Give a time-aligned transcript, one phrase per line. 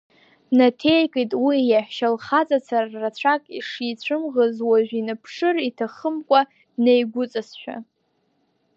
[0.57, 6.41] Наҭеикит уи, иаҳәшьа лхаҵацара рацәак ишицәымӷыз уажә иныԥшыр иҭахымкәа,
[6.73, 7.75] днаигәыҵасшәа.